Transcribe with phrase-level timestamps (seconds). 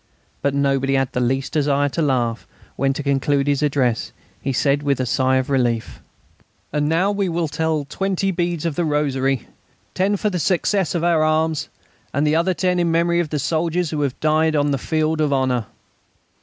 [0.41, 4.81] But nobody had the least desire to laugh when, to conclude his address, he said
[4.81, 6.01] with a sigh of relief:
[6.73, 9.45] "And now we will tell twenty beads of the rosary;
[9.93, 11.69] ten for the success of our arms,
[12.15, 15.31] and the other ten in memory of soldiers who have died on the field of
[15.31, 15.67] honour....